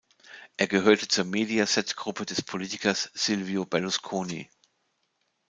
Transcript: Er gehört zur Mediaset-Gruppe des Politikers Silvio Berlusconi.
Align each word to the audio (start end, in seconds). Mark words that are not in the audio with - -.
Er 0.57 0.65
gehört 0.65 1.01
zur 1.11 1.25
Mediaset-Gruppe 1.25 2.25
des 2.25 2.41
Politikers 2.41 3.11
Silvio 3.13 3.67
Berlusconi. 3.67 4.49